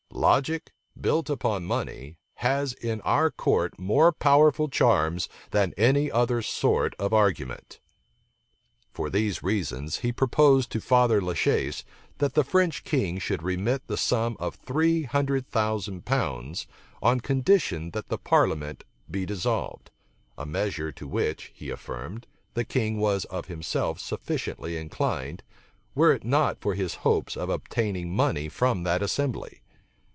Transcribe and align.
Logic, 0.13 0.71
built 0.99 1.31
upon 1.31 1.65
money, 1.65 2.17
has 2.35 2.73
in 2.73 2.99
our 3.01 3.31
court 3.31 3.79
more 3.79 4.11
powerful 4.11 4.67
charms 4.67 5.27
than 5.49 5.73
any 5.77 6.11
other 6.11 6.43
sort 6.43 6.93
of 6.99 7.11
argument." 7.13 7.79
For 8.93 9.09
these 9.09 9.41
reasons, 9.41 9.99
he 9.99 10.11
proposed 10.11 10.69
to 10.73 10.81
Father 10.81 11.21
La 11.21 11.33
Chaise, 11.33 11.83
that 12.19 12.33
the 12.35 12.43
French 12.43 12.83
king 12.83 13.17
should 13.17 13.41
remit 13.41 13.87
the 13.87 13.97
sum 13.97 14.37
of 14.39 14.55
three 14.55 15.03
hundred 15.03 15.47
thousand 15.47 16.05
pounds, 16.05 16.67
on 17.01 17.19
condition 17.21 17.89
that 17.91 18.09
the 18.09 18.19
parliament 18.19 18.83
be 19.09 19.25
dissolved; 19.25 19.89
a 20.37 20.45
measure 20.45 20.91
to 20.91 21.07
which, 21.07 21.51
he 21.55 21.71
affirmed, 21.71 22.27
the 22.53 22.65
king 22.65 22.99
was 22.99 23.25
of 23.25 23.47
himself 23.47 23.97
sufficiently 23.99 24.77
inclined, 24.77 25.41
were 25.95 26.11
it 26.13 26.23
not 26.25 26.59
for 26.61 26.75
his 26.75 26.95
hopes 26.95 27.35
of 27.35 27.49
obtaining 27.49 28.13
money 28.13 28.47
from 28.49 28.83
that 28.83 29.01
assembly. 29.01 29.61